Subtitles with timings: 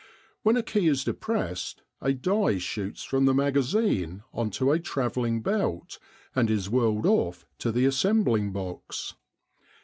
[0.41, 5.43] When a key is depressed a die shoots from the magazine on to a travelling
[5.43, 5.99] belt
[6.35, 9.13] and is whirled off to the assembling box.